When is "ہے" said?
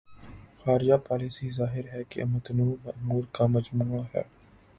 1.93-2.03, 4.15-4.21